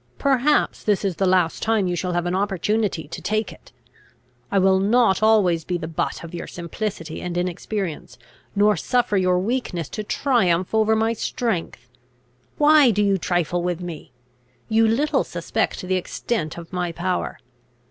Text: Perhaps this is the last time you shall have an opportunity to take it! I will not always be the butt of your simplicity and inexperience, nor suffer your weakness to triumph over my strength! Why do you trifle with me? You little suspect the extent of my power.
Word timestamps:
Perhaps 0.17 0.83
this 0.85 1.05
is 1.05 1.17
the 1.17 1.27
last 1.27 1.61
time 1.61 1.87
you 1.87 1.95
shall 1.95 2.13
have 2.13 2.25
an 2.25 2.33
opportunity 2.33 3.07
to 3.07 3.21
take 3.21 3.53
it! 3.53 3.71
I 4.49 4.57
will 4.57 4.79
not 4.79 5.21
always 5.21 5.63
be 5.63 5.77
the 5.77 5.87
butt 5.87 6.23
of 6.23 6.33
your 6.33 6.47
simplicity 6.47 7.21
and 7.21 7.37
inexperience, 7.37 8.17
nor 8.55 8.75
suffer 8.75 9.15
your 9.15 9.37
weakness 9.37 9.89
to 9.89 10.03
triumph 10.03 10.73
over 10.73 10.95
my 10.95 11.13
strength! 11.13 11.87
Why 12.57 12.89
do 12.89 13.03
you 13.03 13.19
trifle 13.19 13.61
with 13.61 13.79
me? 13.79 14.11
You 14.67 14.87
little 14.87 15.23
suspect 15.23 15.81
the 15.83 15.93
extent 15.97 16.57
of 16.57 16.73
my 16.73 16.91
power. 16.91 17.37